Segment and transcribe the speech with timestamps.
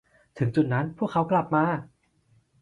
[0.37, 1.65] ถึงจุดนั้นพวกเขากลับมา